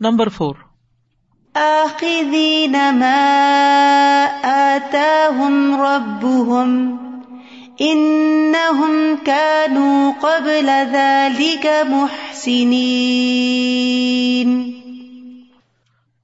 [0.00, 0.54] Number four
[1.54, 6.96] آخذین ما آتاهم ربهم
[7.78, 14.72] انہم كانوا قبل ذلك محسنین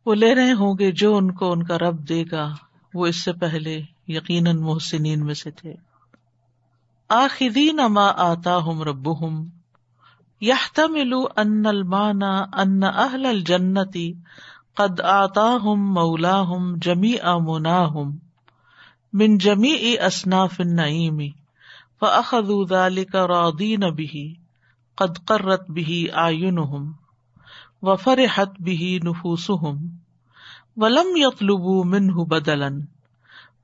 [0.07, 2.55] وہ لے رہے ہوں گے جو ان کو ان کا رب دے گا
[2.95, 5.75] وہ اس سے پہلے یقیناً محسنین میں سے تھے۔
[7.09, 9.60] آخذین ما آتاهم ربهم
[10.43, 12.33] يحتمل ان المانا
[12.63, 14.09] ان اہل الجنتی
[14.77, 18.19] قد آتاهم مولاهم جميع مناهم
[19.13, 21.35] من جميع اصناف النعيم
[22.01, 24.37] فاخذوا ذلك راضين به
[24.97, 26.95] قد قرت به اعينهم
[27.83, 29.91] وفرحت به نفوسهم
[30.77, 32.83] ولم يطلبوا منه بدلا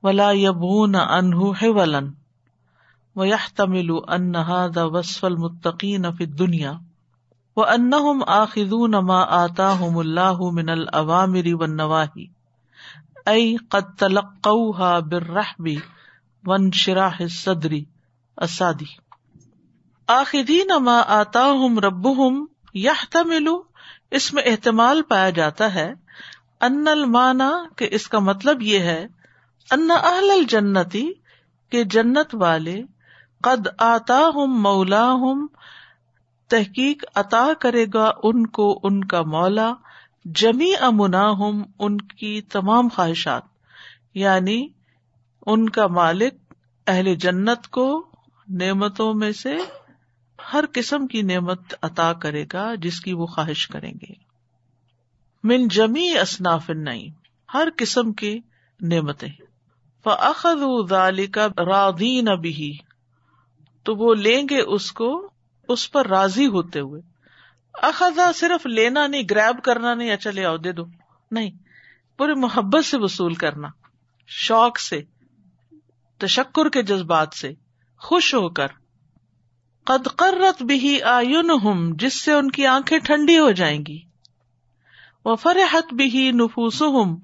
[0.03, 2.13] ولا يبغون عنه حولا
[3.17, 6.81] ويحتمل ان هذا وصف المتقين في الدنيا
[7.55, 12.29] وانهم آخذون ما آتاهم الله من الاوامر والنواهي
[13.27, 15.81] اي قد تلقوها بالرحب
[16.47, 17.81] وانشراح الصدر
[18.41, 18.89] السادي
[20.09, 23.49] آخذین ما آتاهم ربهم يحتمل،
[24.11, 25.93] اس میں احتمال پایا جاتا ہے
[26.61, 29.07] ان المانا کہ اس کا مطلب یہ ہے
[29.71, 31.05] ان اہل الجنتی
[31.69, 32.81] کہ جنت والے
[33.43, 35.47] قد آتا ہوں مولا ہوں
[36.47, 39.73] تحقیق عطا کرے گا ان کو ان کا مولا
[40.25, 43.43] جمی امنا ہوں ان کی تمام خواہشات
[44.13, 44.67] یعنی
[45.45, 46.53] ان کا مالک،
[46.87, 48.05] اہل جنت کو
[48.47, 49.55] نعمتوں میں سے
[50.53, 54.13] ہر قسم کی نعمت عطا کرے گا جس کی وہ خواہش کریں گے۔
[55.43, 57.09] من جمی اصناف نئی
[57.53, 58.39] ہر قسم کی
[58.81, 59.29] نعمتیں۔
[60.03, 60.93] فخذ
[61.31, 62.77] کا رادین بھی
[63.87, 65.31] تو وہ لیں گے اس کو
[65.67, 67.01] اس پر راضی ہوتے ہوئے۔
[67.73, 70.83] اخذا صرف لینا نہیں گریب کرنا نہیں اچھا لے آؤ، دے دو۔
[71.31, 71.51] نہیں
[72.17, 73.67] پورے محبت سے وصول کرنا،
[74.27, 75.01] شوق سے،
[76.17, 77.53] تشکر کے جذبات سے،
[77.97, 78.67] خوش ہو کر۔
[79.83, 84.01] قد قرت بھی آئن ہوں جس سے ان کی آنکھیں ٹھنڈی ہو جائیں گی۔
[85.25, 87.17] وہ فرحت بھی نفوس ہوں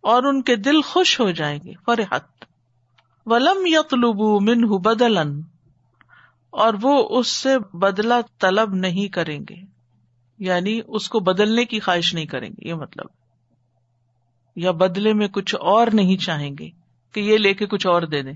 [0.00, 2.44] اور ان کے دل خوش ہو جائیں گے۔ فرحت۔
[3.26, 5.40] ولم یتلبو منہ بدلن
[6.50, 9.54] اور وہ اس سے بدلا طلب نہیں کریں گے۔
[10.38, 13.06] یعنی اس کو بدلنے کی خواہش نہیں کریں گے، یہ مطلب۔
[14.56, 16.70] یا بدلے میں کچھ اور نہیں چاہیں گے
[17.12, 18.34] کہ یہ لے کے کچھ اور دے دیں۔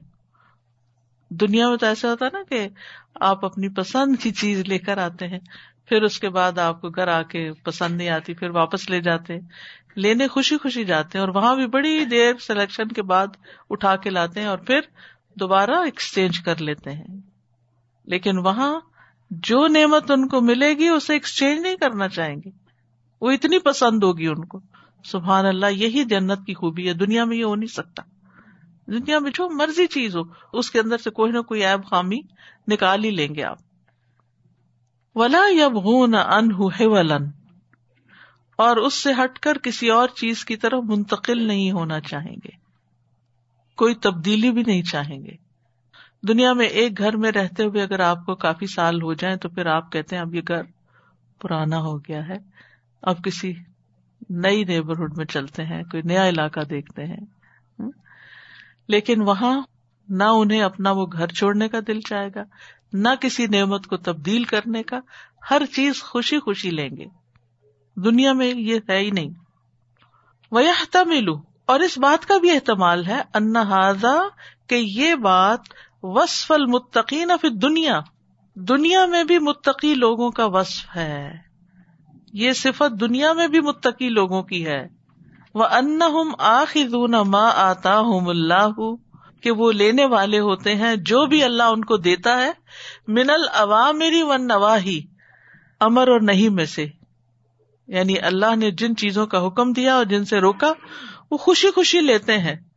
[1.30, 2.68] دنیا میں تو ایسا ہوتا نا کہ
[3.20, 5.38] آپ اپنی پسند کی چیز لے کر آتے ہیں،
[5.86, 9.00] پھر اس کے بعد آپ کو گھر آ کے پسند نہیں آتی، پھر واپس لے
[9.00, 9.34] جاتے
[9.96, 13.26] لینے خوشی خوشی جاتے ہیں اور وہاں بھی بڑی دیر سلیکشن کے بعد
[13.70, 14.80] اٹھا کے لاتے ہیں اور پھر
[15.34, 17.31] دوبارہ ایکسچینج کر لیتے ہیں۔
[18.04, 18.80] لیکن وہاں
[19.30, 22.50] جو نعمت ان کو ملے گی اسے ایکسچینج نہیں کرنا چاہیں گے۔
[23.20, 24.60] وہ اتنی پسند ہوگی ان کو۔
[25.04, 28.02] سبحان اللہ، یہی جنت کی خوبی ہے۔ دنیا میں یہ ہو نہیں سکتا۔
[28.86, 30.20] دنیا میں جو مرضی چیز ہو،
[30.52, 32.20] اس کے اندر سے کوئی نہ کوئی ایب خامی
[32.68, 33.58] نکال ہی لیں گے آپ۔
[35.14, 36.08] ولا یب ہوں
[36.80, 37.24] ولن
[38.56, 42.50] اور اس سے ہٹ کر کسی اور چیز کی طرف منتقل نہیں ہونا چاہیں گے۔
[43.76, 45.41] کوئی تبدیلی بھی نہیں چاہیں گے۔
[46.28, 49.48] دنیا میں ایک گھر میں رہتے ہوئے اگر آپ کو کافی سال ہو جائیں تو
[49.48, 50.62] پھر آپ کہتے ہیں اب یہ گھر
[51.42, 52.36] پرانا ہو گیا ہے۔
[53.02, 53.54] اب کسی
[54.30, 57.26] نئی نیبرہڈ میں چلتے ہیں، کوئی نیا علاقہ دیکھتے ہیں۔
[58.88, 59.60] لیکن وہاں
[60.08, 62.42] نہ انہیں اپنا وہ گھر چھوڑنے کا دل چاہے گا،
[62.92, 64.98] نہ کسی نعمت کو تبدیل کرنے کا،
[65.50, 67.04] ہر چیز خوشی خوشی لیں گے۔
[67.96, 69.28] دنیا میں یہ ہے ہی نہیں۔
[70.50, 70.60] وہ
[70.94, 71.34] ملو
[71.66, 74.28] اور اس بات کا بھی احتمال ہے انہذا
[74.66, 75.60] کہ یہ بات
[76.02, 78.00] وصف المتقین پھر دنیا
[78.54, 81.32] دنیا میں بھی متقی لوگوں کا وصف ہے۔
[82.32, 84.88] یہ صفت دنیا میں بھی متقی لوگوں کی ہے۔
[85.54, 85.98] وہ ان
[86.38, 88.94] آخون ماں آتا ہوں اللہ
[89.42, 92.52] کہ وہ لینے والے ہوتے ہیں جو بھی اللہ ان کو دیتا ہے۔
[93.08, 95.02] من العوامری و نواہی
[95.80, 96.86] امر اور نہیں میں سے۔
[97.88, 100.72] یعنی اللہ نے جن چیزوں کا حکم دیا اور جن سے روکا،
[101.30, 102.71] وہ خوشی خوشی لیتے ہیں۔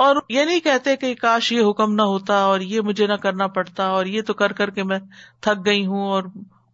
[0.00, 3.46] اور یہ نہیں کہتے کہ کاش یہ حکم نہ ہوتا اور یہ مجھے نہ کرنا
[3.46, 4.98] پڑتا اور یہ تو کر کر کے میں
[5.40, 6.22] تھک گئی ہوں اور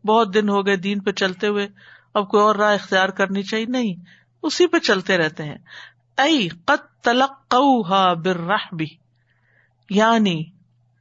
[0.07, 1.69] بہت دن ہو گئے دین پہ چلتے ہوئے
[2.15, 3.95] اب کوئی اور راہ اختیار کرنی چاہیے؟ نہیں،
[4.43, 5.59] اسی پہ چلتے رہتے ہیں۔
[6.19, 7.55] ائی قط تلق
[8.25, 8.85] برہ
[9.91, 10.45] یعنی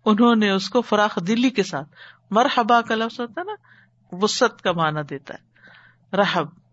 [0.05, 1.87] انہوں نے اس کو فراخ دلی کے ساتھ،
[2.31, 3.53] مرحبا کا لفظ ہوتا ہے نا
[4.11, 5.39] وسط کا معنی دیتا ہے۔
[6.17, 6.64] رحب۔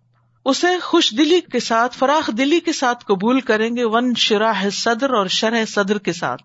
[0.45, 5.11] اسے خوش دلی کے ساتھ، فراخ دلی کے ساتھ قبول کریں گے، ون شراہ صدر
[5.11, 6.43] اور شرح صدر کے ساتھ۔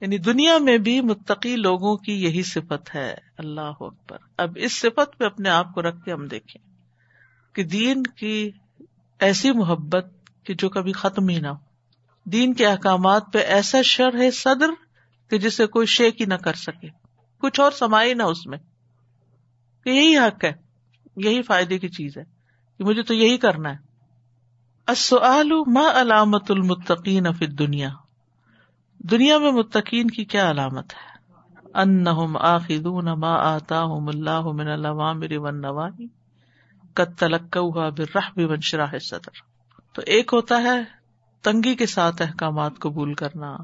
[0.00, 5.18] یعنی دنیا میں بھی متقی لوگوں کی یہی صفت ہے۔ اللہ اکبر۔ اب اس صفت
[5.18, 6.68] پہ اپنے آپ کو رکھ کے ہم دیکھیں
[7.54, 8.50] کہ دین کی
[9.18, 10.06] ایسی محبت
[10.44, 11.58] کہ جو کبھی ختم ہی نہ ہو۔
[12.24, 14.70] دین کے احکامات پہ ایسا شر ہے صدر
[15.30, 16.88] کہ جسے کوئی شیک ہی نہ کر سکے۔
[17.38, 18.58] کچھ اور سمائے نہ اس میں۔
[19.84, 20.52] کہ یہی حق ہے،
[21.16, 22.41] یہی فائدے کی چیز ہے۔
[22.78, 23.92] کہ مجھے تو یہی کرنا ہے۔
[25.66, 27.88] ما علامت المتقین فی دنیا
[28.98, 31.12] دنیا میں متقین کی کیا علامت ہے؟
[31.74, 36.06] انہم آخذون ما آتاہم اللہ من الوامر والنواہی
[36.94, 39.52] قد تلقوها بالرحب وانشراح الصدر۔
[39.92, 40.82] تو ایک ہوتا ہے
[41.42, 43.56] تنگی کے ساتھ احکامات قبول کرنا،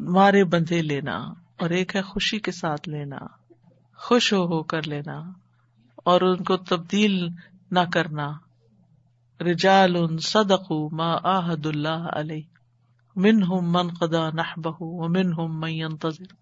[0.00, 1.16] مارے بندھے لینا،
[1.56, 3.16] اور ایک ہے خوشی کے ساتھ لینا،
[3.96, 5.22] خوش ہو ہو کر لینا،
[5.96, 7.28] اور ان کو تبدیل
[7.70, 8.32] نہ کرنا۔
[9.40, 12.42] رجال صدق ما آحد اللہ علیہ
[13.16, 13.40] من
[13.72, 16.32] من قدا نہ بہ من ہم منتظر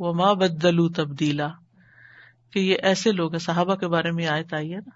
[0.00, 1.48] وہ ماں بدلو تبدیلا
[2.52, 4.94] کہ یہ ایسے لوگ ہیں، صحابہ کے بارے میں آیت آئی ہے نا،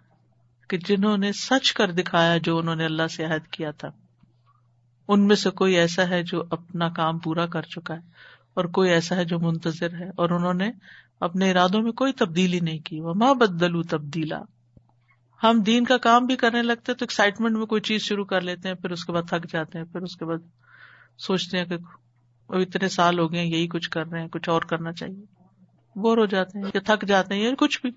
[0.70, 3.90] کہ جنہوں نے سچ کر دکھایا جو انہوں نے اللہ سے عہد کیا تھا۔
[5.08, 8.00] ان میں سے کوئی ایسا ہے جو اپنا کام پورا کر چکا ہے،
[8.54, 10.70] اور کوئی ایسا ہے جو منتظر ہے، اور انہوں نے
[11.20, 14.40] اپنے ارادوں میں کوئی تبدیلی نہیں کی۔ وہ ماں بدلو تبدیلا
[15.42, 18.68] ہم دین کا کام بھی کرنے لگتے تو ایکسائٹمنٹ میں کوئی چیز شروع کر لیتے
[18.68, 20.38] ہیں، پھر اس کے بعد تھک جاتے ہیں، پھر اس کے بعد
[21.18, 21.76] سوچتے ہیں کہ
[22.48, 25.24] اتنے سال ہو گئے یہی کچھ کر رہے ہیں، کچھ اور کرنا چاہیے۔
[25.96, 27.90] بور ہو جاتے ہیں یا تھک جاتے ہیں یا کچھ بھی۔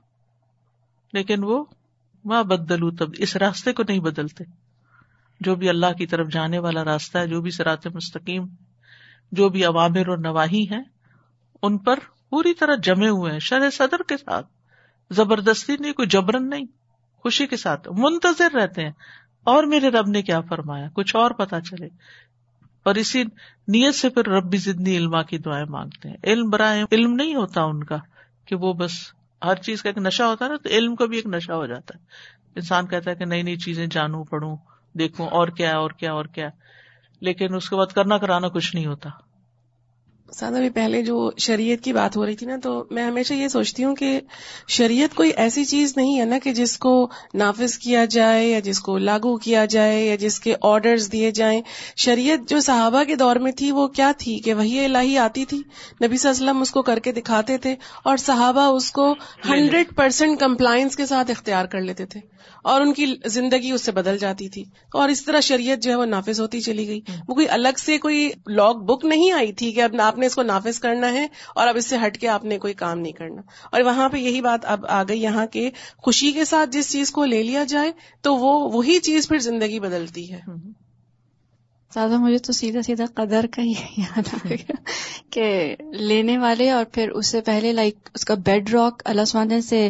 [1.14, 1.66] لیکن وہ
[2.26, 4.44] ماں بدلو تب، اس راستے کو نہیں بدلتے۔
[5.40, 8.44] جو بھی اللہ کی طرف جانے والا راستہ ہے، جو بھی سرات مستقیم،
[9.32, 10.84] جو بھی عوامر اور نواحی ہیں،
[11.62, 12.00] ان پر
[12.30, 14.48] پوری طرح جمے ہوئے ہیں، شرح صدر کے ساتھ۔
[15.12, 16.66] زبردستی نہیں، کوئی جبرن نہیں۔
[17.26, 18.92] خوشی کے ساتھ، منتظر رہتے ہیں،
[19.44, 21.86] اور میرے رب نے کیا فرمایا؟ کچھ اور پتا چلے۔
[22.84, 23.24] اور اسی
[23.68, 27.36] نیت سے پھر رب بھی زدنی علما کی دعائیں مانگتے ہیں۔ علم برائے علم نہیں
[27.36, 27.98] ہوتا ان کا
[28.46, 28.92] کہ وہ بس
[29.44, 31.66] ہر چیز کا ایک نشہ ہوتا ہے نا، تو علم کا بھی ایک نشہ ہو
[31.66, 32.06] جاتا ہے۔
[32.56, 34.58] انسان کہتا ہے کہ نئی نئی چیزیں جانوں، پڑھوں،
[34.94, 36.50] دیکھوں، اور کیا اور کیا اور کیا
[37.22, 39.10] لیکن اس کے بعد کرنا کرانا کچھ نہیں ہوتا۔
[40.32, 43.48] سادہ بھی پہلے جو شریعت کی بات ہو رہی تھی نا تو میں ہمیشہ یہ
[43.48, 44.22] سوچتی ہوں کہ
[44.68, 48.80] شریعت کوئی ایسی چیز نہیں ہے نا کہ جس کو نافذ کیا جائے یا جس
[48.80, 51.62] کو لاگو کیا جائے یا جس کے آرڈرز دیے جائیں۔
[51.96, 55.58] شریعت جو صحابہ کے دور میں تھی وہ کیا تھی کہ وہی الہی آتی تھی؟
[55.58, 59.16] نبی صلی اللہ علیہ وسلم اس کو کر کے دکھاتے تھے اور صحابہ اس کو
[59.50, 63.92] ہنڈریڈ پرسینٹ کمپلائنس کے ساتھ اختیار کر لیتے تھے۔ اور ان کی زندگی اس سے
[63.92, 64.64] بدل جاتی تھی۔
[64.94, 67.98] اور اس طرح شریعت جو ہے وہ نافذ ہوتی چلی گئی۔ وہ کوئی الگ سے
[67.98, 71.28] کوئی لاگ بک نہیں آئی تھی کہ اب آپ نے اس کو نافذ کرنا ہے
[71.56, 74.18] اور اب اس سے ہٹ کے آپ نے کوئی کام نہیں کرنا۔ اور وہاں پہ
[74.18, 77.64] یہی بات اب آ گئی یہاں کے خوشی کے ساتھ جس چیز کو لے لیا
[77.64, 80.40] جائے تو وہ وہی چیز پھر زندگی بدلتی ہے۔
[81.96, 84.76] زیادہ مجھے تو سیدھا سیدھا قدر کا ہی یاد آ گیا
[85.30, 89.60] کہ لینے والے اور پھر اس سے پہلے لائک اس کا بیڈ راک اللہ سبحانہ
[89.60, 89.90] سے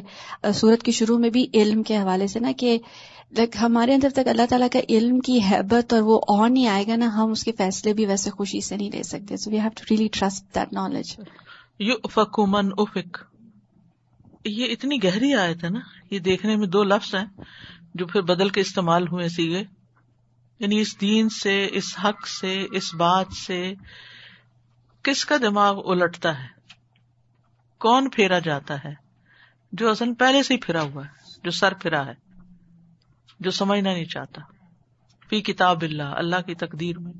[0.53, 2.77] سورت کی شروع میں بھی علم کے حوالے سے نا کہ
[3.37, 6.83] لائک ہمارے اندر تک اللہ تعالیٰ کا علم کی حیبت اور وہ اور نہیں آئے
[6.87, 9.59] گا نا، ہم اس کے فیصلے بھی ویسے خوشی سے نہیں لے سکتے۔ So we
[9.59, 11.15] have to really trust that knowledge
[11.79, 13.17] you من افک۔
[14.45, 15.79] یہ اتنی گہری آیت ہے نا،
[16.11, 17.25] یہ دیکھنے میں دو لفظ ہیں
[17.95, 19.63] جو پھر بدل کے استعمال ہوئے سیگے۔
[20.59, 23.73] یعنی اس دین سے، اس حق سے، اس بات سے
[25.03, 26.47] کس کا دماغ الٹتا ہے؟
[27.79, 28.93] کون پھیرا جاتا ہے؟
[29.71, 32.43] جو اصل پہلے سے ہی پھرا ہوا ہے، جو سر پھرا ہے،
[33.39, 34.41] جو سمجھنا نہیں چاہتا۔
[35.29, 37.13] فی کتاب اللہ اللہ کی تقدیر میں،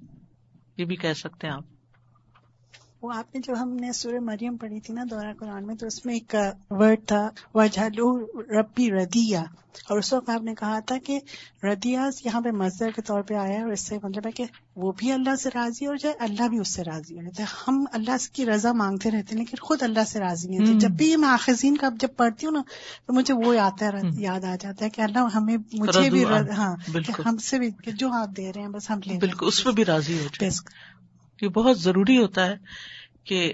[0.78, 1.75] یہ بھی کہہ سکتے ہیں آپ۔
[3.06, 5.88] وہ آپ نے جو ہم نے سورہ مریم پڑھی تھی نا دورہ قرآن میں تو
[5.88, 6.36] اس میں ایک
[6.70, 7.88] ورڈ تھا وجہ
[8.52, 9.44] ربی ردیا
[9.90, 11.20] اور اس وقت آپ نے کہا تھا کہ
[11.64, 14.46] ردیاز یہاں پہ مزدور کے طور پہ آیا ہے اور اس سے مطلب ہے کہ
[14.76, 17.86] وہ بھی اللہ سے راضی ہو جائے اللہ بھی اس سے راضی ہو جائے ہم
[17.92, 21.10] اللہ کی رضا مانگتے رہتے ہیں لیکن خود اللہ سے راضی نہیں ہوتے۔ جب بھی
[21.12, 22.62] یہ ماخذین کا جب پڑھتی ہوں نا
[23.06, 26.26] تو مجھے وہ آتا ہے یاد آ جاتا ہے کہ اللہ ہمیں مجھے بھی
[26.58, 26.76] ہاں۔
[27.26, 30.20] ہم سے بھی جو آپ دے رہے ہیں بس ہم لے بالکل اس بھی راضی
[30.20, 30.28] ہو
[31.42, 32.56] یہ بہت ضروری ہوتا ہے
[33.24, 33.54] کہ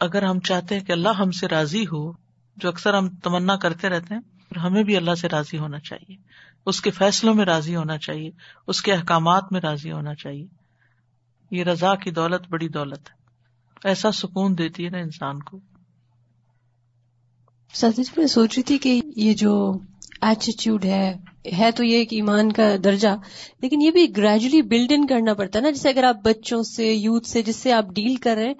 [0.00, 2.12] اگر ہم چاہتے ہیں کہ اللہ ہم سے راضی ہو،
[2.56, 4.20] جو اکثر ہم تمنا کرتے رہتے ہیں
[4.58, 6.16] ہمیں بھی اللہ سے راضی ہونا چاہیے۔
[6.66, 8.30] اس کے فیصلوں میں راضی ہونا چاہیے۔
[8.66, 10.46] اس کے احکامات میں راضی ہونا چاہیے۔
[11.50, 13.24] یہ رضا کی دولت بڑی دولت ہے۔
[13.84, 15.60] ایسا سکون دیتی ہے نا انسان کو۔
[18.16, 19.78] میں سوچ رہی تھی کہ یہ جو
[20.22, 21.14] ایٹیچیوڈ ہے
[21.58, 23.08] ہے تو یہ ایک ایمان کا درجہ،
[23.62, 26.94] لیکن یہ بھی گریجولی بلڈ ان کرنا پڑتا ہے نا، جیسے اگر آپ بچوں سے
[26.94, 28.54] یوتھ سے، جس سے آپ ڈیل کر رہے ہیں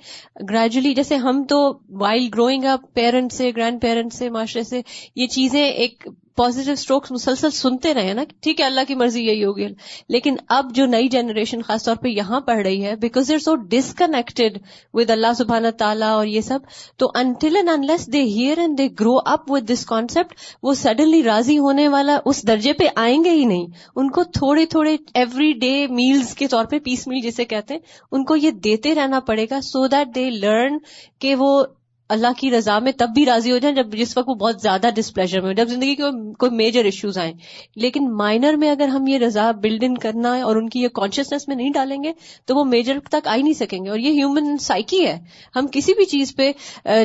[0.50, 4.80] گریجولی جیسے ہم تو وائل گروئنگ اپ پیرنٹ سے گرینڈ پیرنٹ سے، معاشرے سے،
[5.16, 9.44] یہ چیزیں ایک پازیٹیو اسٹروکس مسلسل سنتے رہے نا ٹھیک ہے اللہ کی مرضی یہی
[9.44, 9.66] ہوگی۔
[10.08, 13.54] لیکن اب جو نئی جنریشن خاص طور پہ یہاں پڑھ رہی ہے because they're so
[13.54, 14.58] disconnected
[14.94, 16.58] with اللہ سبحانہ تعالیٰ اور یہ سب،
[16.96, 21.22] تو until and unless they hear and they grow up with this concept وہ سڈنلی
[21.22, 25.52] راضی ہونے والا اس درجے پہ آئیں گے ہی نہیں۔ ان کو تھوڑے تھوڑے ایوری
[25.52, 27.80] ڈے میلز کے طور پہ پیس میل جسے کہتے ہیں،
[28.12, 30.78] ان کو یہ دیتے رہنا پڑے گا سو دیٹ دے لرن
[31.18, 31.64] کہ وہ
[32.08, 34.86] اللہ کی رضا میں تب بھی راضی ہو جائیں جب جس وقت وہ بہت زیادہ
[34.94, 36.02] ڈسپلیجر میں جب زندگی کے
[36.38, 37.32] کوئی میجر ایشوز آئیں۔
[37.76, 40.88] لیکن مائنر میں اگر ہم یہ رضا بلڈ ان کرنا ہے اور ان کی یہ
[40.88, 42.12] کانشیسنیس میں نہیں ڈالیں گے،
[42.44, 45.20] تو وہ میجر تک آ ہی نہیں سکیں گے۔ اور یہ ہیومن سائیکی ہے۔
[45.56, 46.52] ہم کسی بھی چیز پہ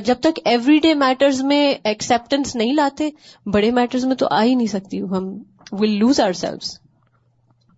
[0.05, 3.09] جب تک ایوری ڈے میٹرز میں ایکسپٹینس نہیں لاتے،
[3.45, 5.37] بڑے میٹرز میں تو آ ہی نہیں سکتی۔ ہم
[5.71, 6.79] ول لوز آر سیلوز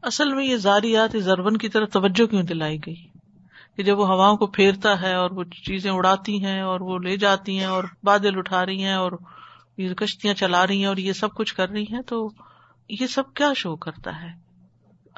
[0.01, 3.10] اصل میں یہ زاریات زربن کی طرف توجہ کیوں دلائی گئی؟
[3.77, 7.17] کہ جب وہ ہواؤں کو پھیرتا ہے اور وہ چیزیں اڑاتی ہیں اور وہ لے
[7.17, 9.11] جاتی ہیں اور بادل اٹھا رہی ہیں اور
[9.77, 12.29] یہ کشتیاں چلا رہی ہیں اور یہ سب کچھ کر رہی ہیں، تو
[12.89, 14.27] یہ سب کیا شو کرتا ہے؟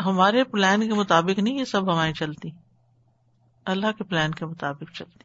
[0.05, 2.50] ہمارے پلان کے مطابق نہیں یہ سب ہوائیں چلتی۔
[3.65, 5.24] اللہ کے پلان کے مطابق چلتی۔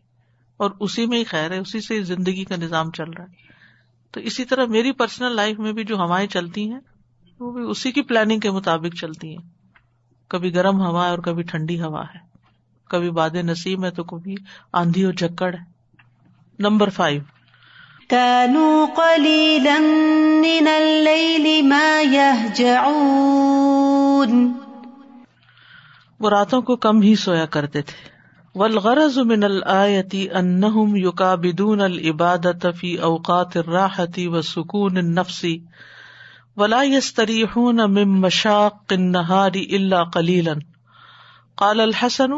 [0.56, 3.34] اور اسی میں ہی خیر ہے، اسی سے زندگی کا نظام چل رہا ہے۔
[4.12, 6.80] تو اسی طرح میری پرسنل لائف میں بھی جو ہوائیں چلتی ہیں،
[7.40, 9.48] وہ بھی اسی کی پلاننگ کے مطابق چلتی ہیں۔
[10.28, 12.27] کبھی گرم ہوا ہے اور کبھی ٹھنڈی ہوا ہے۔
[12.88, 14.34] کبھی باد نسیم ہے تو کبھی
[14.72, 15.78] آندھی اور جکڑ ہے۔
[16.58, 17.22] Number five.
[26.20, 28.18] وہ راتوں کو کم ہی سویا کرتے تھے۔
[28.54, 35.58] والغرض من الآیتی انہم یکابدون العبادت فی اوقات الراحتی و سکون النفسی
[36.56, 40.52] ولا یستریحون من مشاق النہار الا قلیلا
[41.54, 42.32] قال الحسن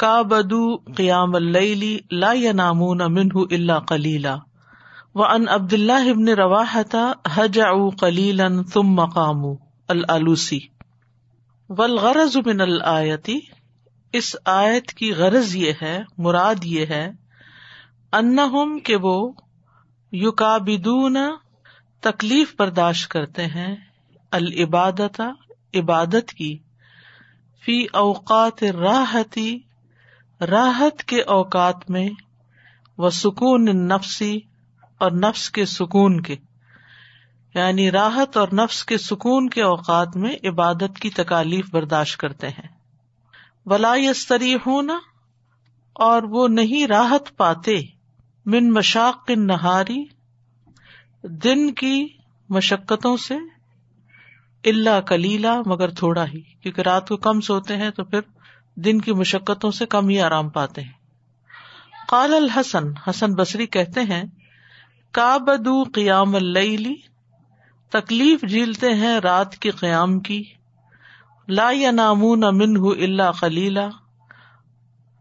[0.00, 4.36] کا بدو قیام اللی لا ینامون منہ اللہ کلیلا
[5.14, 7.90] و ان عبد اللہ ابن رواحتا حج او
[8.72, 9.44] ثم مقام
[9.88, 10.58] العلوسی.
[11.70, 13.38] والغرض من الآیتی
[14.12, 17.06] اس آیت کی غرض یہ ہے، مراد یہ ہے،
[18.12, 19.16] انہم کہ وہ
[20.12, 21.16] یکابدون
[22.02, 23.74] تکلیف برداشت کرتے ہیں،
[24.32, 25.20] العبادت،
[25.74, 26.56] عبادت کی،
[27.62, 29.58] فی اوقات راحتی
[30.40, 32.08] راحت کے اوقات میں
[32.98, 34.40] وہ سکون نفسی
[34.98, 36.36] اور نفس کے سکون کے
[37.54, 42.68] یعنی راحت اور نفس کے سکون کے اوقات میں عبادت کی تکالیف برداشت کرتے ہیں۔
[43.66, 44.98] ولا یستری ہونا
[45.94, 47.80] اور وہ نہیں راحت پاتے،
[48.46, 50.04] من مشاق نہاری
[51.22, 52.08] دن کی
[52.48, 53.34] مشقتوں سے
[54.64, 58.20] اللہ کلیلہ مگر تھوڑا ہی، کیونکہ رات کو کم سوتے ہیں تو پھر
[58.76, 60.92] دن کی مشقتوں سے کم ہی آرام پاتے ہیں۔
[62.08, 64.24] قال الحسن، حسن بصری کہتے ہیں
[65.12, 66.94] کا بدو قیام اللی
[67.90, 70.42] تکلیف جھیلتے ہیں رات کے قیام کی،
[71.48, 73.88] لا یا نامون امن اللہ خلیلا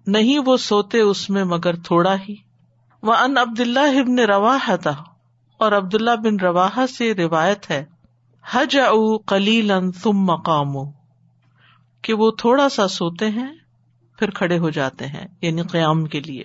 [0.07, 2.35] نہیں وہ سوتے اس میں مگر تھوڑا ہی۔
[3.01, 5.03] وہ ان عبد اللہ ابن روا تھا
[5.57, 7.85] اور عبد اللہ بن روا سے روایت ہے
[8.51, 9.71] حج او کلیل
[10.03, 10.75] تم مقام
[12.03, 13.53] کہ وہ تھوڑا سا سوتے ہیں،
[14.19, 16.43] پھر کھڑے ہو جاتے ہیں یعنی قیام کے لیے۔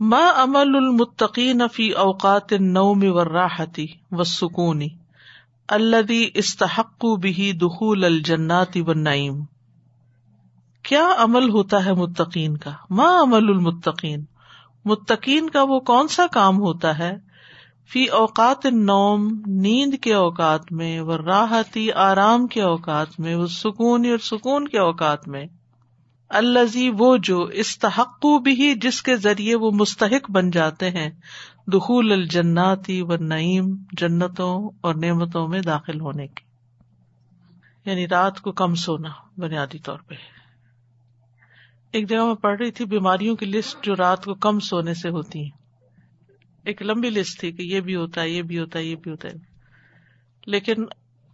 [0.00, 4.82] ما امل المتقین فی اوقات النوم والراحتی والسکون
[5.68, 9.42] الذي استحقوا به دخول الجنات والنعیم؟
[10.82, 14.24] کیا عمل ہوتا ہے متقین کا؟ ما عمل المتقین؟
[14.84, 17.31] متقین کا وہ کون سا کام ہوتا ہے
[17.92, 24.06] فی اوقات نوم نیند کے اوقات میں وہ راحتی آرام کے اوقات میں وہ سکون
[24.10, 25.46] اور سکون کے اوقات میں۔
[26.28, 31.10] الزی وہ جو استحق بھی جس کے ذریعے وہ مستحق بن جاتے ہیں۔
[31.66, 36.44] دخول الجناتی و نعیم جنتوں اور نعمتوں میں داخل ہونے کی
[37.90, 39.08] یعنی رات کو کم سونا،
[39.38, 40.14] بنیادی طور پہ۔
[41.92, 45.08] ایک جگہ میں پڑھ رہی تھی، بیماریوں کی لسٹ جو رات کو کم سونے سے
[45.08, 45.61] ہوتی ہیں۔
[46.64, 49.10] ایک لمبی لسٹ تھی کہ یہ بھی ہوتا ہے، یہ بھی ہوتا ہے، یہ بھی
[49.10, 49.34] ہوتا ہے۔
[50.46, 50.74] لیکن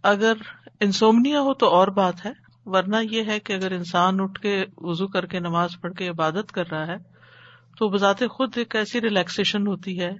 [0.03, 0.33] اگر
[0.79, 2.31] انسومنیا ہو تو اور بات ہے،
[2.65, 6.51] ورنہ یہ ہے کہ اگر انسان اٹھ کے وزو کر کے، نماز پڑھ کے عبادت
[6.51, 6.97] کر رہا ہے،
[7.77, 10.11] تو بذات خود ایک ایسی ریلیکسیشن ہوتی ہے،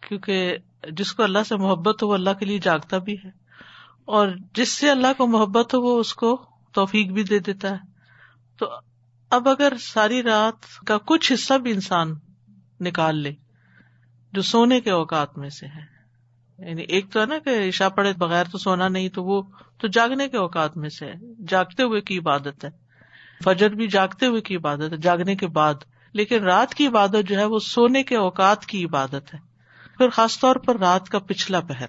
[0.00, 0.56] کیونکہ
[0.90, 3.30] جس کو اللہ سے محبت ہو، وہ اللہ کے لیے جاگتا بھی ہے۔
[4.04, 7.78] اور جس سے اللہ کو محبت ہو، وہ اس کو توفیق بھی دے دیتا ہے۔
[8.58, 8.70] تو
[9.30, 12.14] اب اگر ساری رات کا کچھ حصہ بھی انسان
[12.80, 13.32] نکال لے
[14.36, 15.96] جو سونے کے اوقات میں سے ہے
[16.58, 19.42] یعنی ایک تو ہے نا کہ عشا پڑے بغیر تو سونا نہیں، تو وہ
[19.78, 22.70] تو جاگنے کے اوقات میں سے ہے جاگتے ہوئے کی عبادت ہے؟
[23.44, 25.74] فجر بھی جاگتے ہوئے کی عبادت ہے، جاگنے کے بعد۔
[26.12, 29.38] لیکن رات کی عبادت جو ہے وہ سونے کے اوقات کی عبادت ہے۔
[29.98, 31.86] پھر خاص طور پر رات کا پچھلا پہر۔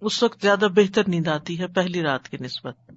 [0.00, 2.92] اس وقت زیادہ بہتر نیند آتی ہے، پہلی رات کی نسبت۔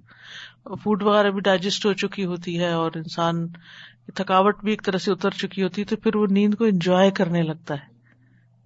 [0.82, 3.48] فوڈ وغیرہ بھی ڈائجسٹ ہو چکی ہوتی ہے اور انسان
[4.14, 7.10] تھکاوٹ بھی ایک طرح سے اتر چکی ہوتی ہے، تو پھر وہ نیند کو انجوائے
[7.10, 7.97] کرنے لگتا ہے۔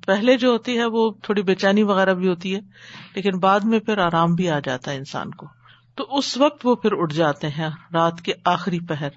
[0.07, 2.61] پہلے جو ہوتی ہے وہ تھوڑی بے چینی وغیرہ بھی ہوتی ہے،
[3.15, 5.47] لیکن بعد میں پھر آرام بھی آ جاتا ہے انسان کو۔
[5.95, 9.09] تو اس وقت وہ پھر اٹھ جاتے ہیں رات کے آخری پہر۔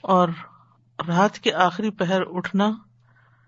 [0.00, 0.28] اور
[1.08, 2.70] رات کے آخری پہر اٹھنا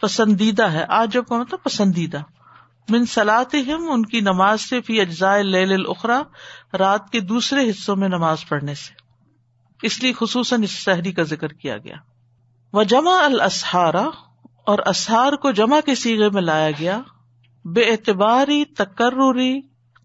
[0.00, 2.18] پسندیدہ ہے۔ آج جب کا مطلب پسندیدہ۔
[2.88, 6.22] من سلاد ان کی نماز سے، فی اجزائے لیل الاخرا
[6.78, 8.92] رات کے دوسرے حصوں میں نماز پڑھنے سے۔
[9.82, 11.96] اس لیے خصوصاً اس شہری کا ذکر کیا گیا۔
[12.72, 14.06] وہ جمع الاسہارا
[14.66, 17.00] اور اسہار کو جمع کے سیگے میں لایا گیا۔
[17.64, 19.60] بے اعتباری تکروری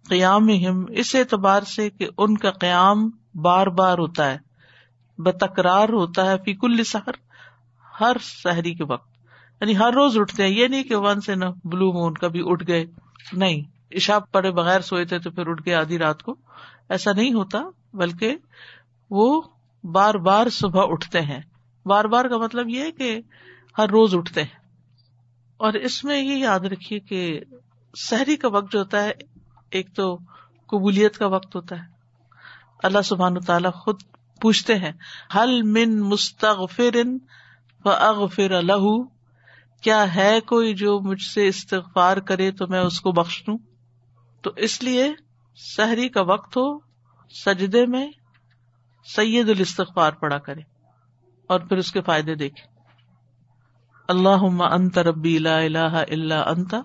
[0.10, 0.48] قیام
[0.90, 4.49] اس اعتبار سے کہ ان کا قیام بار بار ہوتا ہے۔
[5.20, 7.12] بتکرار ہوتا ہے فی کل سحر،
[8.00, 9.10] ہر سحری کے وقت۔
[9.62, 12.64] یعنی ہر روز اٹھتے ہیں، یہ نہیں کہ ون سے نا بلو مون کبھی اٹھ
[12.68, 12.86] گئے۔
[13.34, 16.36] نہیں اشاب پڑے بغیر سوئے تھے تو پھر اٹھ گئے آدھی رات کو۔
[16.90, 17.60] ایسا نہیں ہوتا،
[17.94, 18.36] بلکہ
[19.10, 19.42] وہ
[19.84, 21.42] بار بار صبح اٹھتے ہیں۔
[21.86, 23.20] بار بار کا مطلب یہ ہے کہ
[23.78, 24.60] ہر روز اٹھتے ہیں۔
[25.58, 27.40] اور اس میں یہ یاد رکھیے کہ
[28.10, 29.12] سحری کا وقت جو ہوتا ہے،
[29.72, 30.18] ایک تو
[30.68, 31.88] قبولیت کا وقت ہوتا ہے۔
[32.84, 34.02] اللہ سبحان تعالیٰ خود
[34.42, 34.92] پوچھتے ہیں
[35.36, 36.98] حل من مستغفر
[37.86, 38.86] اغفر الح
[39.84, 43.58] کیا ہے کوئی جو مجھ سے استغفار کرے تو میں اس کو بخش دوں؟
[44.42, 45.08] تو اس لیے
[45.78, 46.80] سحری کا وقت ہو،
[47.46, 48.08] سجدے میں
[49.16, 50.62] سید الاستغفار پڑا کرے
[51.50, 52.68] اور پھر اس کے فائدے دیکھے۔
[54.08, 56.76] اللہ انت ربی لا الہ الا انت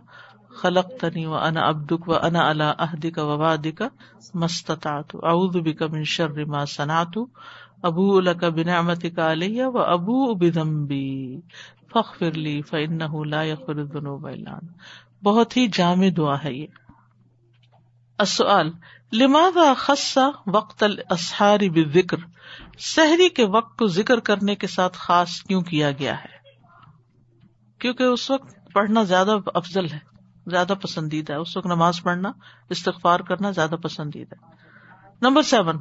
[0.60, 3.88] خلق تنی و انا ابدک و انا اللہ عہد کا وباد کا
[4.34, 7.18] مستطاط اعوذ بک من شر ما صنعت.
[7.82, 11.40] ابو لک بنعمت کا علیہ و ابو بذنبی.
[11.92, 14.70] فاغفر لی فانه لا یغفر الذنوب الا انت.
[15.24, 16.66] بہت ہی جامع دعا ہے یہ.
[18.18, 18.70] السؤال،
[19.12, 22.16] لماذا خص وقت الاسحار بالذکر؟
[22.78, 26.34] سحری کے وقت کو ذکر کرنے کے ساتھ خاص کیوں کیا گیا ہے؟
[27.78, 30.13] کیونکہ اس وقت پڑھنا زیادہ افضل ہے۔
[30.46, 32.32] زیادہ پسندیدہ ہے۔ اس وقت نماز پڑھنا،
[32.70, 34.40] استغفار کرنا زیادہ پسندیدہ ہے۔
[35.22, 35.76] Number seven.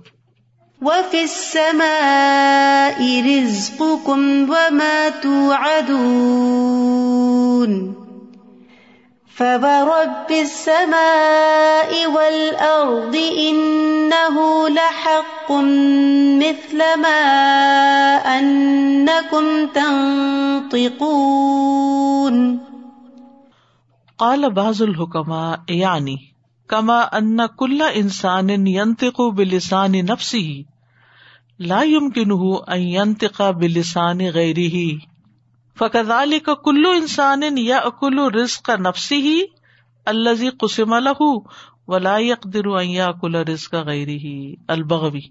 [0.81, 7.93] وفي السماء رزقكم وما توعدون
[9.37, 15.51] فورب السماء والأرض إنه لحق
[16.37, 22.62] مثل ما أنكم تنطقون
[24.23, 26.15] قال بعض الحکما یعنی
[26.67, 30.63] کما ان کل انسان ینتق بلسان نفسی
[31.59, 34.97] لا يمكنه ان ينطق بلسان غیره.
[35.79, 39.29] فكذلك كل انسان ياكل رزق نفسه
[40.05, 41.37] الذي قسم له
[41.87, 45.21] ولا يقدر ان ياكل رزق غيره البغوی۔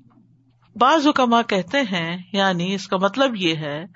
[0.77, 3.87] بعض حکما کہتے ہیں یعنی اس کا مطلب یہ ہے،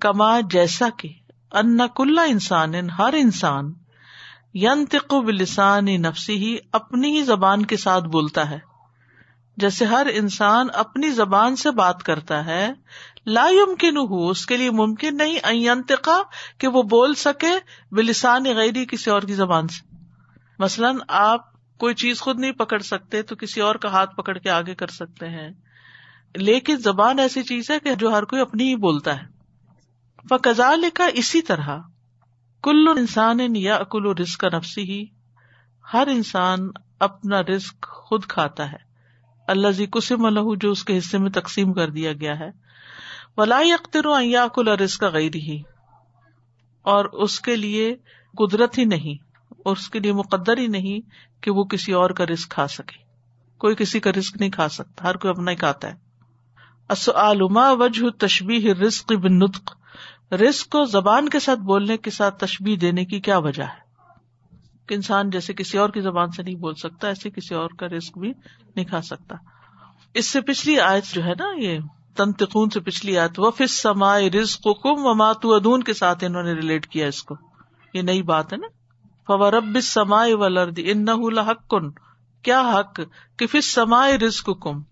[0.00, 1.08] کما جیسا کہ
[1.52, 3.72] ان کل انسان، ہر انسان
[4.54, 8.58] ینتق بلسان نفسی ہی اپنی ہی زبان کے ساتھ بولتا ہے۔
[9.56, 12.72] جیسے ہر انسان اپنی زبان سے بات کرتا ہے،
[13.26, 16.22] لا يمکن ہو اس کے لیے ممکن نہیں ینتقا
[16.58, 17.50] کہ وہ بول سکے
[17.92, 19.96] بلسان غیری کسی اور کی زبان سے۔
[20.58, 21.40] مثلاً آپ
[21.78, 24.86] کوئی چیز خود نہیں پکڑ سکتے تو کسی اور کا ہاتھ پکڑ کے آگے کر
[24.86, 25.50] سکتے ہیں۔
[26.34, 29.26] لیکن زبان ایسی چیز ہے کہ جو ہر کوئی اپنی ہی بولتا ہے۔
[30.30, 31.78] فضا لکھا اسی طرح۔
[32.62, 35.04] کل انسان یا اکل و رزق کا نفسی ہی
[35.92, 36.58] ہر انسان
[36.98, 38.76] اپنا رزق خود کھاتا ہے۔
[39.48, 42.50] اللہ زی کسم الح جو اس کے حصے میں تقسیم کر دیا گیا ہے۔
[43.36, 45.62] ولا اختر یا کل رزق کا غیر ہی
[46.82, 47.96] اور اس کے لیے
[48.38, 49.24] قدرت ہی نہیں
[49.64, 51.00] اور اس کے لیے مقدر ہی نہیں
[51.42, 53.04] کہ وہ کسی اور کا رزق کھا سکے۔
[53.58, 55.94] کوئی کسی کا رزق نہیں کھا سکتا، ہر کوئی اپنا ہی کھاتا ہے۔
[57.06, 59.81] الما وجہ تشبی رزق بن نطق
[60.32, 63.82] رسک کو زبان کے ساتھ بولنے کے ساتھ تشبیح دینے کی کیا وجہ ہے؟
[64.86, 67.86] کہ انسان جیسے کسی اور کی زبان سے نہیں بول سکتا، ایسے کسی اور کا
[67.86, 68.32] رسک بھی
[68.76, 69.36] نہیں کھا سکتا۔
[70.14, 71.78] اس سے پچھلی آیت جو ہے نا، یہ
[72.16, 76.42] تنتقون سے پچھلی آیت وہ فس سمائے رزق کم و ماتو ادون کے ساتھ انہوں
[76.42, 77.34] نے ریلیٹ کیا اس کو۔
[77.94, 78.66] یہ نئی بات ہے نا۔
[79.26, 81.90] فورب سمائے ولرد ان حق کن
[82.42, 83.00] کیا حق
[83.36, 84.82] کہ فس سمائے رزق کم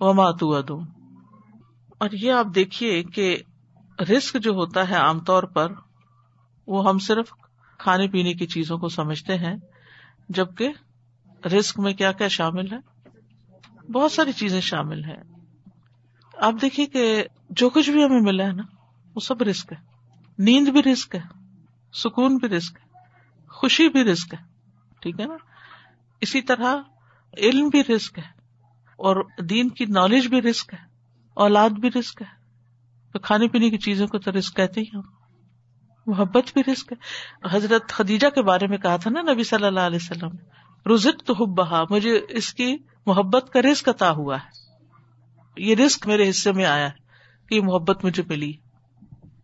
[0.00, 0.86] و ماتو ادون
[1.98, 3.38] اور یہ آپ دیکھیے کہ
[4.02, 5.72] رسک جو ہوتا ہے عام طور پر،
[6.66, 7.32] وہ ہم صرف
[7.78, 9.56] کھانے پینے کی چیزوں کو سمجھتے ہیں،
[10.28, 10.72] جبکہ
[11.46, 12.78] رسک میں کیا کیا شامل ہے؟
[13.92, 15.22] بہت ساری چیزیں شامل ہیں۔
[16.38, 18.62] آپ دیکھیے کہ جو کچھ بھی ہمیں ملا ہے نا،
[19.14, 19.86] وہ سب رسک ہے۔
[20.38, 21.20] نیند بھی رسک ہے،
[21.92, 22.98] سکون بھی رسک ہے،
[23.48, 24.44] خوشی بھی رسک ہے،
[25.00, 25.36] ٹھیک ہے نا؟
[26.20, 26.76] اسی طرح
[27.36, 28.28] علم بھی رسک ہے
[28.96, 30.84] اور دین کی نالج بھی رسک ہے،
[31.34, 32.41] اولاد بھی رسک ہے۔
[33.12, 35.00] تو کھانے پینے کی چیزوں کو تو رسک کہتے ہی ہم
[36.06, 36.96] محبت بھی رسک ہے۔
[37.56, 40.30] حضرت خدیجہ کے بارے میں کہا تھا نا نبی صلی اللہ علیہ وسلم
[40.94, 44.62] رزق تو حب بہا مجھے اس کی محبت کا رسک عطا ہوا ہے۔
[45.56, 47.02] یہ رسک میرے حصے میں آیا ہے
[47.48, 48.52] کہ یہ محبت مجھے ملی۔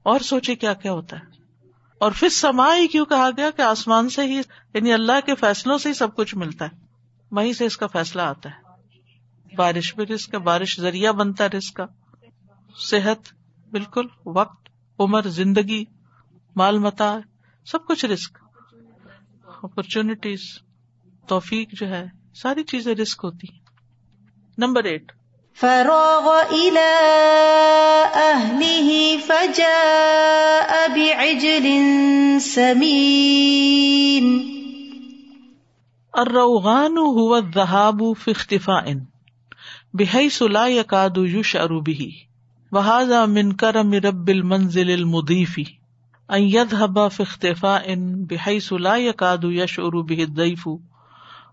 [0.03, 1.25] اور سوچے کیا کیا ہوتا ہے۔
[1.99, 4.41] اور پھر سما ہی کیوں کہا گیا کہ آسمان سے ہی
[4.75, 6.77] یعنی اللہ کے فیصلوں سے ہی سب کچھ ملتا ہے۔
[7.31, 8.69] وہیں سے اس کا فیصلہ آتا ہے۔
[9.57, 11.87] بارش بھی رسک ہے، بارش ذریعہ بنتا ہے رسک کا۔
[12.79, 13.38] صحت
[13.71, 15.85] بالکل وقت عمر زندگی
[16.57, 17.19] مال متا
[17.67, 18.39] سب کچھ رسک
[19.63, 20.41] اپرچونیٹیز
[21.29, 23.47] توفیق جو ہے ساری چیزیں رسک ہوتی
[24.59, 25.13] نمبر ایٹ۔
[25.55, 26.31] فروغ
[29.27, 31.67] فجاء بعجل
[32.41, 34.39] سمين۔
[36.13, 38.93] الروغان هو الذهاب في اختفاء
[39.93, 42.28] بحيث لا يكاد يشعر به۔
[42.73, 45.65] وہذا من کرم رب المنزل المضیفی
[46.31, 47.95] ان يذهب في اختفاء
[48.31, 50.69] بحيث لا يكاد يشعر به الضيف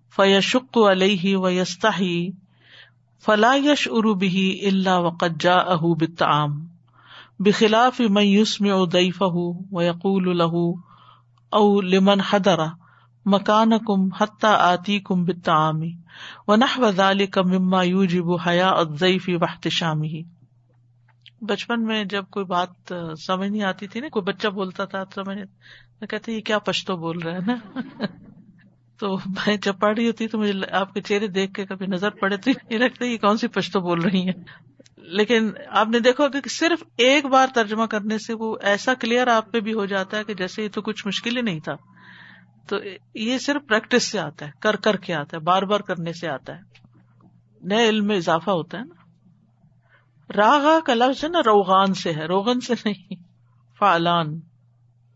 [0.10, 2.34] فيشق عليه ويستحي
[3.20, 6.68] فلا يشعر به الا وقد جاءه بالطعام
[7.40, 10.78] بخلاف من يسمع ضيفه ويقول له
[11.54, 12.78] او لمن حدرا
[13.26, 16.00] مکان کم حضر مكانكم حتى آتيكم بالطعام
[16.48, 20.26] ونحو ذلك مما يوجب حياء الضيف واحتشامه
[21.46, 22.94] بچپن میں جب کوئی بات
[23.28, 25.38] سمجھ نہیں آتی تھی نا، کوئی بچہ بولتا تھا سمجھ
[26.10, 27.56] کہتے یہ کیا پشتو بول رہا ہے نا؟
[29.00, 32.10] تو میں جب پڑھ رہی ہوتی تو مجھے آپ کے چہرے دیکھ کے کبھی نظر
[32.10, 34.44] پڑے تو یہ لگتا یہ کون سی پشتو بول رہی ہیں؟
[34.98, 39.52] لیکن آپ نے دیکھو کہ صرف ایک بار ترجمہ کرنے سے وہ ایسا کلیئر آپ
[39.52, 41.76] پہ بھی ہو جاتا ہے کہ جیسے یہ تو کچھ مشکل ہی نہیں تھا۔
[42.68, 42.78] تو
[43.16, 46.28] یہ صرف پریکٹس سے آتا ہے، کر کر کے آتا ہے، بار بار کرنے سے
[46.28, 46.62] آتا ہے۔
[47.62, 49.05] نئے علم میں اضافہ ہوتا ہے نا۔
[50.30, 53.16] راگا کا لفظ ہے نا، روغان سے ہے۔ روغن سے نہیں
[53.80, 54.40] فالان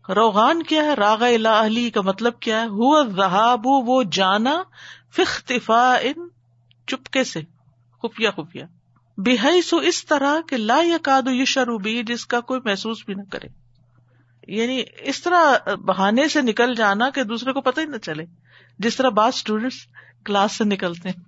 [0.08, 1.62] روغان کیا ہے؟ راگا الا
[1.94, 4.62] کا مطلب کیا ہے؟ ہوا رہاب وہ جانا
[5.16, 6.28] فختفا ان
[6.86, 7.40] چپکے سے۔
[8.02, 8.64] خفیہ خفیہ۔
[9.16, 13.14] بحی سو اس طرح کہ لا یا کادو یہ شروبی جس کا کوئی محسوس بھی
[13.14, 13.48] نہ کرے۔
[14.48, 18.24] یعنی اس طرح بہانے سے نکل جانا کہ دوسرے کو پتہ ہی نہ چلے۔
[18.78, 19.76] جس طرح بعض اسٹوڈینٹس
[20.24, 21.22] کلاس سے نکلتے ہیں۔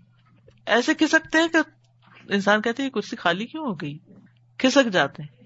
[0.66, 1.81] ایسے کہہ سکتے ہیں کہ
[2.28, 3.98] انسان کہتے کرسی خالی کیوں ہو گئی؟
[4.58, 5.42] کھسک جاتے ہیں۔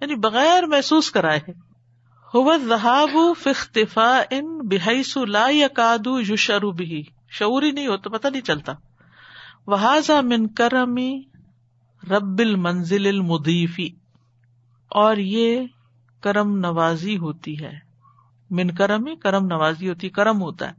[0.00, 1.52] یعنی بغیر محسوس کرائے
[3.42, 8.72] فختفا ان بحیسو لا یادو یو بھی شعور ہی نہیں ہو تو پتہ نہیں چلتا۔
[9.66, 11.22] وہذا من کرمی
[12.10, 13.88] رب المنزل المدیفی
[14.88, 15.66] اور یہ
[16.20, 17.78] کرم نوازی ہوتی ہے۔
[18.50, 20.74] من کرم کرم نوازی ہوتی کرم ہوتا ہے۔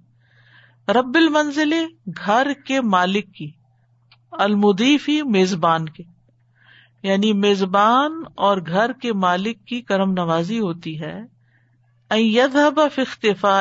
[0.91, 1.73] رب المنزل،
[2.25, 3.51] گھر کے مالک کی۔
[4.31, 6.03] المدیفی میزبان کے۔
[7.03, 11.21] یعنی میزبان اور گھر کے مالک کی کرم نوازی ہوتی ہے۔
[12.11, 12.81] یدھب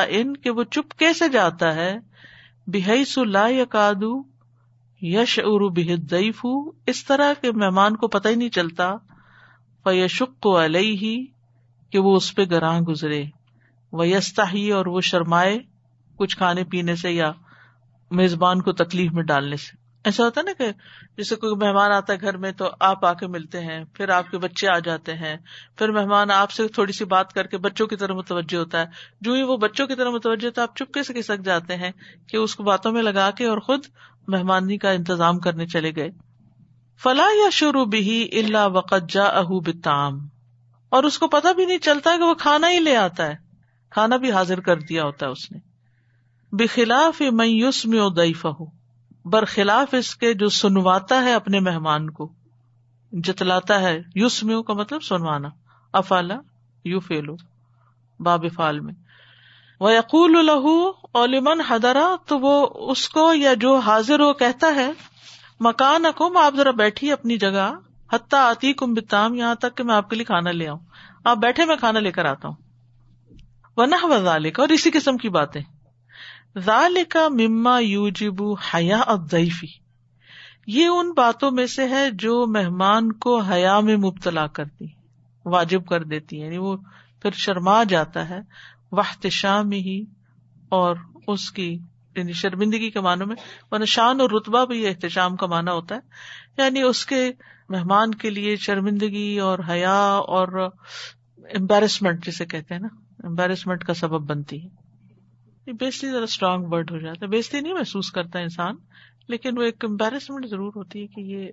[0.07, 1.99] ان کہ وہ چپ کیسے جاتا ہے۔
[2.67, 4.23] بحی سلا یادو
[5.01, 6.45] یش ارو بحدیف
[6.85, 8.95] اس طرح کے مہمان کو پتہ ہی نہیں چلتا۔
[9.83, 11.25] فیشق علیہ ہی
[11.89, 13.23] کہ وہ اس پہ گراں گزرے۔
[13.91, 15.59] وہ یستا ہی اور وہ شرمائے
[16.15, 17.31] کچھ کھانے پینے سے یا
[18.11, 20.71] میزبان کو تکلیف میں ڈالنے سے۔ ایسا ہوتا ہے نا کہ
[21.17, 24.31] جیسے کوئی مہمان آتا ہے گھر میں تو آپ آ کے ملتے ہیں، پھر آپ
[24.31, 25.37] کے بچے آ جاتے ہیں،
[25.75, 28.85] پھر مہمان آپ سے تھوڑی سی بات کر کے بچوں کی طرح متوجہ ہوتا ہے۔
[29.21, 31.91] جو ہی وہ بچوں کی طرح متوجہ ہوتا ہے آپ چپکے سے کھسک جاتے ہیں
[32.27, 33.79] کہ اس کو باتوں میں لگا کے اور خود
[34.27, 36.09] مہمانی کا انتظام کرنے چلے گئے۔
[37.03, 40.27] فلاح یا شروع بھی اللہ وقت جا اہ بتام
[40.89, 43.35] اور اس کو پتا بھی نہیں چلتا کہ وہ کھانا ہی لے آتا ہے۔
[43.89, 45.57] کھانا بھی حاضر کر دیا ہوتا ہے اس نے۔
[46.51, 48.47] بخلاف میوس میں ادیفہ
[49.29, 52.33] برخلاف اس کے جو سنواتا ہے اپنے مہمان کو،
[53.11, 55.49] جتلاتا ہے یوس میو کا مطلب سنوانا
[55.93, 56.35] افالا
[56.85, 57.35] یو فیلو
[58.19, 58.93] باب فال میں۔
[59.79, 64.91] وہ یقول الہ اولمن حدرا تو وہ اس کو یا جو حاضر ہو کہتا ہے
[65.59, 67.73] مکان اکم آپ ذرا بیٹھی اپنی جگہ،
[68.13, 70.79] حتیٰ آتی کم بتام یہاں تک کہ میں آپ کے لیے کھانا لے آؤں۔
[71.23, 72.55] آپ بیٹھے، میں کھانا لے کر آتا ہوں۔
[73.77, 75.61] ونہ وزالک اور اسی قسم کی باتیں۔
[76.57, 79.67] ذالکا مما یوجبو حیا ادیفی
[80.67, 84.85] یہ ان باتوں میں سے ہے جو مہمان کو حیا میں مبتلا کرتی،
[85.45, 86.77] واجب کر دیتی یعنی وہ
[87.21, 88.39] پھر شرما جاتا ہے
[88.91, 90.03] واحتشام ہی،
[90.69, 90.95] اور
[91.27, 91.79] اس کی
[92.15, 95.99] یعنی شرمندگی کے معنوں میں شان اور رتبہ بھی احتشام کا معنی ہوتا ہے۔
[96.57, 97.31] یعنی اس کے
[97.69, 100.69] مہمان کے لیے شرمندگی اور حیا اور
[101.55, 102.87] امبیرسمنٹ جسے کہتے ہیں نا
[103.23, 104.86] امبیرسمنٹ کا سبب بنتی ہے۔
[105.73, 108.75] بیسٹی ذرا اسٹرانگ ورڈ ہو جاتا ہے۔ بیسٹی نہیں محسوس کرتا انسان،
[109.27, 111.49] لیکن وہ ایک امبیرسمنٹ ضرور ہوتی ہے کہ یہ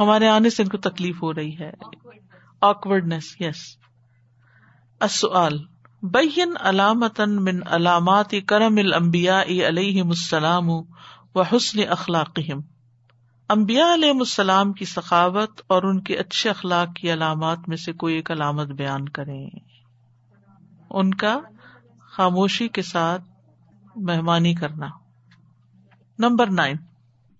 [0.00, 1.72] ہمارے آنے سے ان کو تکلیف ہو رہی ہے۔
[2.60, 3.76] آکورڈنیس یس
[6.02, 10.70] بین علامت من علامات کرم المبیا علیہ السلام
[11.34, 12.40] و حسن اخلاق
[13.48, 18.14] امبیا علیہ السلام کی سخاوت اور ان کے اچھے اخلاق کی علامات میں سے کوئی
[18.14, 19.50] ایک علامت بیان کریں۔
[20.90, 21.40] ان کا
[22.00, 23.22] خاموشی کے ساتھ
[23.96, 24.86] مہمانی کرنا۔
[26.18, 26.76] Number nine.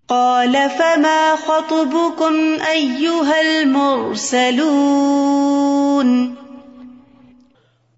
[0.07, 6.35] قال فما خطبكم أيها المرسلون؟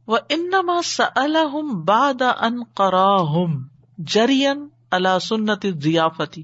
[0.06, 3.62] وانما سألهم بعد ان قراهم
[3.98, 4.54] جريا
[4.92, 6.42] على سنة الضيافة۔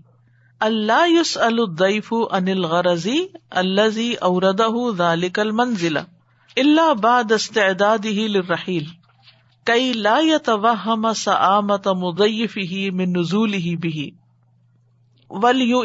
[0.61, 3.09] اللہ يسأل الضيف عن الغرض
[3.51, 5.99] الذي اورده ذلك المنزل
[6.57, 8.85] الا بعد استعداده للرحيل۔
[9.67, 14.05] كي لا يتوهم سآمة مضيفه من نزوله به
[15.31, 15.81] ول یو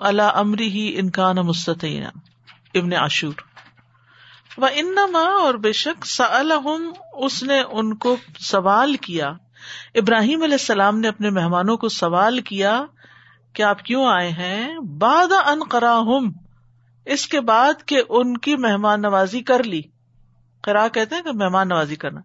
[0.00, 1.38] اللہ امری ہی انکان
[2.74, 3.42] ابن عشور
[4.58, 9.32] و انما اور بے شک سلحم اس نے ان کو سوال کیا۔
[9.94, 12.84] ابراہیم علیہ السلام نے اپنے مہمانوں کو سوال کیا
[13.52, 16.32] کہ آپ کیوں آئے ہیں؟ باد ان ہم
[17.04, 19.82] اس کے بعد کہ ان کی مہمان نوازی کر لی۔
[20.62, 22.20] کرا کہتے ہیں کہ مہمان نوازی کرنا۔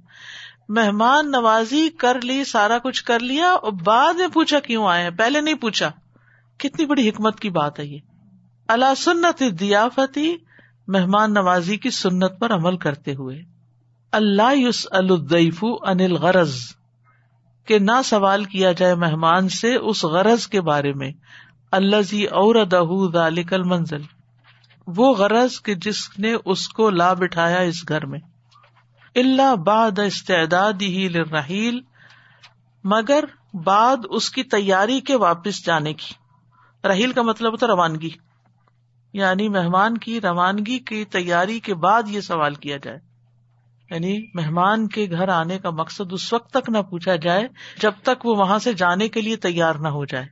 [0.70, 5.10] مہمان نوازی کر لی، سارا کچھ کر لیا، اور بعد میں پوچھا کیوں آئے ہیں؟
[5.10, 5.92] پہلے نہیں پوچھا۔
[6.58, 7.98] کتنی بڑی حکمت کی بات ہے یہ۔
[8.68, 10.36] اللہ سنت دیافتی
[10.88, 13.42] مہمان نوازی کی سنت پر عمل کرتے ہوئے۔
[14.12, 16.56] اللہ یوس الدیف انل غرض
[17.66, 21.12] کہ نہ سوال کیا جائے مہمان سے اس غرض کے بارے میں۔
[21.72, 24.02] اللہ زی اور دہ منزل
[24.88, 28.20] وہ غرض کہ جس نے اس کو لا بٹھایا اس گھر میں۔
[29.16, 31.80] اللہ باد استعداد ہی رحیل
[32.84, 36.14] مگر بعد اس کی تیاری کے واپس جانے کی۔
[36.88, 38.10] رحیل کا مطلب ہوتا روانگی
[39.14, 42.98] یعنی مہمان کی روانگی کی تیاری کے بعد یہ سوال کیا جائے۔
[43.92, 47.48] یعنی مہمان کے گھر آنے کا مقصد اس وقت تک نہ پوچھا جائے
[47.82, 50.26] جب تک وہ وہاں سے جانے کے لیے تیار نہ ہو جائے۔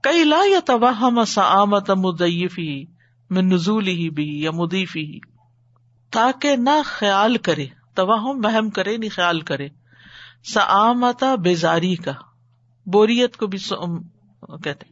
[0.00, 2.84] کئی لا یا تباہ مسامت مدیفی
[3.30, 5.33] میں نزول ہی بھی یا مدیفی ہی
[6.14, 9.68] تاکہ نہ خیال کرے تباہ مہم کرے نہ خیال کرے۔
[10.44, 12.12] سامتا بیزاری کا،
[12.86, 13.58] بوریت کو بھی
[14.64, 14.86] کہتے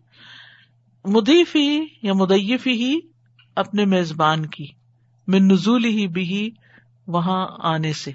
[1.05, 1.69] مدیفی
[2.03, 2.99] یا مدیفی ہی
[3.57, 4.67] اپنے میزبان کی،
[5.29, 6.51] من نزول ہی بھی
[7.07, 8.13] وہاں آنے سے۔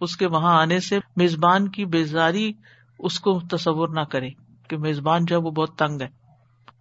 [0.00, 2.52] اس کے وہاں آنے سے میزبان کی بیزاری
[2.98, 4.28] اس کو تصور نہ کرے
[4.68, 6.08] کہ میزبان جو ہے وہ بہت تنگ ہے۔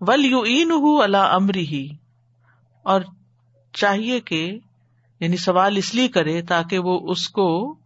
[0.02, 0.72] ول یو این
[1.04, 1.88] اللہ امری ہی
[2.86, 3.02] اور
[3.74, 4.60] چاہیے کہ
[5.24, 7.78] یعنی سوال اس لیے کرے تاکہ وہ اس کو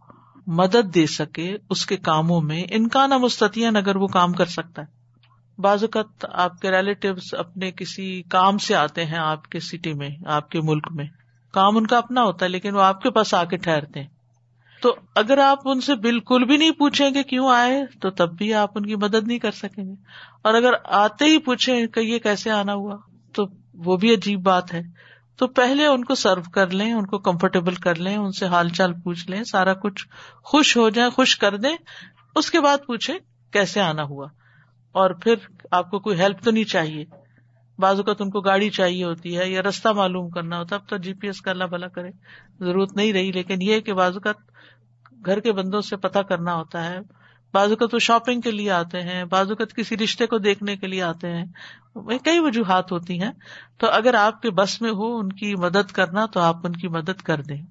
[0.46, 4.86] مدد دے سکے اس کے کاموں میں۔ انکان مستطین اگر وہ کام کر سکتا ہے۔
[5.60, 10.08] بعض اوقات آپ کے ریلیٹیو اپنے کسی کام سے آتے ہیں آپ کے سٹی میں،
[10.26, 11.04] آپ کے ملک میں۔
[11.52, 14.08] کام ان کا اپنا ہوتا ہے، لیکن وہ آپ کے پاس آ کے ٹھہرتے ہیں۔
[14.82, 18.54] تو اگر آپ ان سے بالکل بھی نہیں پوچھیں گے کیوں آئے، تو تب بھی
[18.54, 19.94] آپ ان کی مدد نہیں کر سکیں گے۔
[20.42, 22.96] اور اگر آتے ہی پوچھیں کہ یہ کیسے آنا ہوا،
[23.32, 25.07] تو وہ بھی عجیب بات ہے۔
[25.38, 28.68] تو پہلے ان کو سرو کر لیں، ان کو کمفرٹیبل کر لیں، ان سے حال
[28.68, 30.08] چال پوچھ لیں، سارا کچھ
[30.44, 31.76] خوش ہو جائیں خوش کر دیں۔
[32.36, 33.18] اس کے بعد پوچھے
[33.52, 34.26] کیسے آنا ہوا۔
[34.92, 35.34] اور پھر
[35.70, 37.04] آپ کو کوئی ہیلپ تو نہیں چاہیے۔
[37.78, 40.96] بعض اوقات ان کو گاڑی چاہیے ہوتی ہے یا رستہ معلوم کرنا ہوتا اب تو
[40.96, 42.10] جی پی ایس کا اللہ بھلا کرے،
[42.60, 44.36] ضرورت نہیں رہی۔ لیکن یہ کہ بعض اوقات
[45.26, 46.98] گھر کے بندوں سے پتا کرنا ہوتا ہے۔
[47.54, 50.86] بعض اوقات وہ شاپنگ کے لیے آتے ہیں، بعض اوقات کسی رشتے کو دیکھنے کے
[50.86, 51.44] لیے آتے ہیں۔
[51.94, 53.30] کئی وجوہات ہوتی ہیں۔
[53.78, 56.88] تو اگر آپ کے بس میں ہو، ان کی مدد کرنا، تو آپ ان کی
[56.88, 57.62] مدد کر دیں۔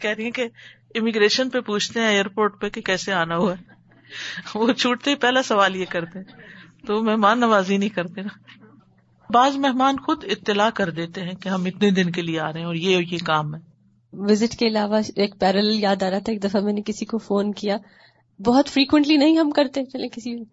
[0.00, 0.48] کہہ رہی ہیں کہ
[0.94, 3.76] امیگریشن پہ پوچھتے ہیں ایئرپورٹ پہ کہ کیسے آنا ہوا؟ ہے
[4.54, 6.18] وہ چھوٹتے ہی پہلا سوال یہ کرتے
[6.86, 8.62] تو مہمان نوازی نہیں کرتے۔ نا
[9.32, 12.58] بعض مہمان خود اطلاع کر دیتے ہیں کہ ہم اتنے دن کے لیے آ رہے
[12.60, 13.60] ہیں اور یہ یہ کام ہے۔
[14.12, 17.18] وزٹ کے علاوہ ایک پیرل یاد آ رہا تھا، ایک دفعہ میں نے کسی کو
[17.18, 17.76] فون کیا۔
[18.44, 20.44] بہت فریکوینٹلی نہیں ہم کرتے چلے کسی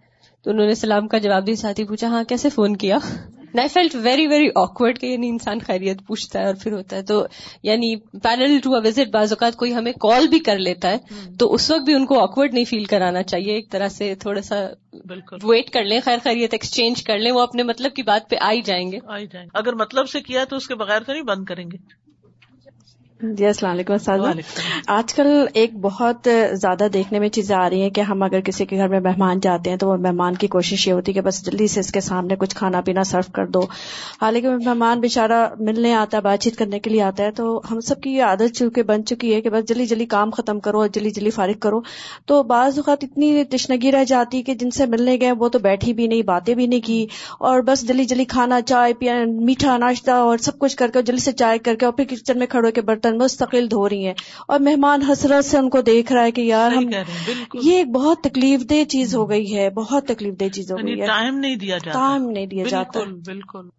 [0.43, 2.97] تو انہوں نے سلام کا جواب دی ساتھی پوچھا ہاں کیسے فون کیا؟
[3.59, 7.01] I felt very very awkward کہ یعنی انسان خیریت پوچھتا ہے اور پھر ہوتا ہے۔
[7.01, 7.25] تو
[7.63, 10.97] یعنی پیرل ٹو وزٹ بعض اوقات کوئی ہمیں کال بھی کر لیتا ہے
[11.39, 14.41] تو اس وقت بھی ان کو آکورڈ نہیں فیل کرانا چاہیے۔ ایک طرح سے تھوڑا
[14.41, 14.55] سا
[15.07, 18.35] بالکل۔ ویٹ کر لیں خیر خیریت ایکسچینج کر لیں وہ اپنے مطلب کی بات پہ
[18.41, 21.11] آئی جائیں گے۔ آئی جائیں۔ گے اگر مطلب سے کیا تو اس کے بغیر تو
[21.11, 22.02] نہیں بند کریں گے۔
[23.23, 24.31] جی السلام علیکم اساتذہ
[24.87, 28.65] آج کل ایک بہت زیادہ دیکھنے میں چیزیں آ رہی ہیں کہ ہم اگر کسی
[28.65, 31.21] کے گھر میں مہمان جاتے ہیں تو وہ مہمان کی کوشش یہ ہوتی ہے کہ
[31.21, 33.59] بس جلدی سے اس کے سامنے کچھ کھانا پینا سرو کر دو۔
[34.21, 37.79] حالانکہ مہمان بےچارا ملنے آتا ہے بات چیت کرنے کے لیے آتا ہے تو ہم
[37.79, 40.79] سب کی یہ عادت چونکہ بن چکی ہے کہ بس جلدی جلدی کام ختم کرو
[40.79, 41.81] اور جلدی جلدی فارغ کرو۔
[42.25, 45.93] تو بعض اوقات اتنی تشنگی رہ جاتی کہ جن سے ملنے گئے وہ تو بیٹھی
[45.93, 47.05] بھی نہیں باتیں بھی نہیں کی۔
[47.39, 51.21] اور بس جلدی جلدی کھانا چائے پیا میٹھا ناشتہ اور سب کچھ کر کے جلدی
[51.21, 54.13] سے چائے کر کے اور پھر کچن میں کھڑے کے برتن مستقل دھو رہی ہیں
[54.47, 56.89] اور مہمان حسرت سے ان کو دیکھ رہا ہے کہ یار ہم
[57.53, 60.91] یہ ایک بہت تکلیف دہ چیز ہو گئی ہے بہت تکلیف دہ چیز ہو یعنی
[60.91, 63.69] گئی ہے۔ ٹائم نہیں دیا جاتا۔ ٹائم نہیں دیا جاتا۔ بالکل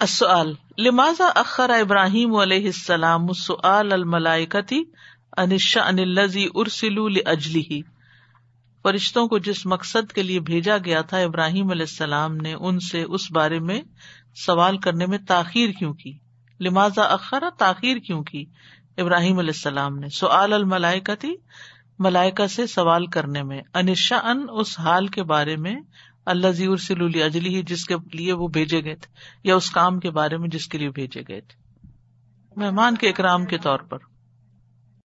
[0.00, 4.82] السؤال لماذا اخر ابراہیم علیہ السلام السؤال الملائکتی
[5.36, 7.80] انشا ان الذی ارسلوا لاجلہ
[8.84, 13.02] فرشتوں کو جس مقصد کے لیے بھیجا گیا تھا ابراہیم علیہ السلام نے ان سے
[13.02, 13.80] اس بارے میں
[14.46, 16.12] سوال کرنے میں تاخیر کیوں کی؟
[16.62, 18.44] لماذا اخرا تاخیر کیوں کی؟
[18.98, 21.36] ابراہیم علیہ السلام نے۔ سعال الملائکہ تھی
[21.98, 25.76] ملائکا سے سوال کرنے میں۔ انشا ان اس حال کے بارے میں
[26.26, 30.10] اللہ ضیور سلولی اجلی جس کے لیے وہ بھیجے گئے تھے، یا اس کام کے
[30.10, 31.88] بارے میں جس کے لیے بھیجے گئے تھے۔
[32.56, 34.11] مہمان کے اکرام کے طور پر۔